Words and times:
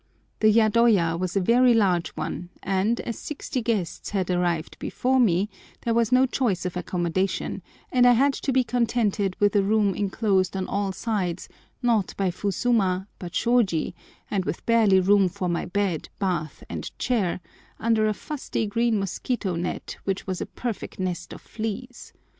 The 0.39 0.49
yadoya 0.51 1.15
was 1.19 1.37
a 1.37 1.41
very 1.41 1.75
large 1.75 2.09
one, 2.15 2.49
and, 2.63 2.99
as 3.01 3.19
sixty 3.19 3.61
guests 3.61 4.09
had 4.09 4.31
arrived 4.31 4.79
before 4.79 5.19
me, 5.19 5.47
there 5.83 5.93
was 5.93 6.11
no 6.11 6.25
choice 6.25 6.65
of 6.65 6.75
accommodation, 6.75 7.61
and 7.91 8.07
I 8.07 8.13
had 8.13 8.33
to 8.33 8.51
be 8.51 8.63
contented 8.63 9.35
with 9.39 9.55
a 9.55 9.61
room 9.61 9.93
enclosed 9.93 10.57
on 10.57 10.67
all 10.67 10.91
sides 10.91 11.49
not 11.83 12.17
by 12.17 12.31
fusuma 12.31 13.05
but 13.19 13.33
shôji, 13.33 13.93
and 14.31 14.43
with 14.43 14.65
barely 14.65 14.99
room 14.99 15.29
for 15.29 15.47
my 15.47 15.65
bed, 15.65 16.09
bath, 16.17 16.63
and 16.67 16.89
chair, 16.97 17.39
under 17.79 18.07
a 18.07 18.15
fusty 18.15 18.65
green 18.65 18.97
mosquito 18.97 19.55
net 19.55 19.97
which 20.03 20.25
was 20.25 20.41
a 20.41 20.47
perfect 20.47 20.97
nest 20.97 21.31
of 21.31 21.41
fleas. 21.41 22.11